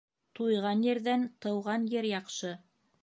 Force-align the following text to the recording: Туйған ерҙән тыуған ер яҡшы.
Туйған 0.37 0.79
ерҙән 0.87 1.27
тыуған 1.47 1.85
ер 1.93 2.09
яҡшы. 2.13 2.55